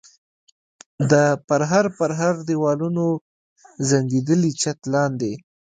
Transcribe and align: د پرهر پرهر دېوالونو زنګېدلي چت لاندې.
د 1.11 1.13
پرهر 1.47 1.85
پرهر 1.97 2.33
دېوالونو 2.49 3.05
زنګېدلي 3.89 4.51
چت 4.61 4.79
لاندې. 4.93 5.33